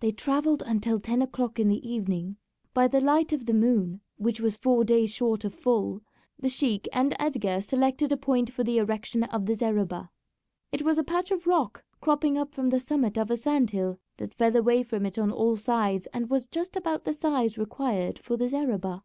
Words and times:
They 0.00 0.12
travelled 0.12 0.62
until 0.66 1.00
ten 1.00 1.22
o'clock 1.22 1.58
in 1.58 1.68
the 1.68 1.90
evening. 1.90 2.36
By 2.74 2.88
the 2.88 3.00
light 3.00 3.32
of 3.32 3.46
the 3.46 3.54
moon, 3.54 4.02
which 4.18 4.38
was 4.38 4.58
four 4.58 4.84
days 4.84 5.10
short 5.10 5.46
of 5.46 5.54
full, 5.54 6.02
the 6.38 6.50
sheik 6.50 6.86
and 6.92 7.16
Edgar 7.18 7.62
selected 7.62 8.12
a 8.12 8.18
point 8.18 8.50
for 8.52 8.64
the 8.64 8.76
erection 8.76 9.24
of 9.24 9.46
the 9.46 9.54
zareba. 9.54 10.10
It 10.72 10.82
was 10.82 10.98
a 10.98 11.02
patch 11.02 11.30
of 11.30 11.46
rock 11.46 11.84
cropping 12.02 12.36
up 12.36 12.52
from 12.52 12.68
the 12.68 12.80
summit 12.80 13.16
of 13.16 13.30
a 13.30 13.36
sand 13.38 13.70
hill 13.70 13.98
that 14.18 14.34
fell 14.34 14.54
away 14.54 14.82
from 14.82 15.06
it 15.06 15.16
on 15.18 15.30
all 15.32 15.56
sides, 15.56 16.06
and 16.12 16.28
was 16.28 16.46
just 16.46 16.76
about 16.76 17.04
the 17.04 17.14
size 17.14 17.56
required 17.56 18.18
for 18.18 18.36
the 18.36 18.50
zareba. 18.50 19.04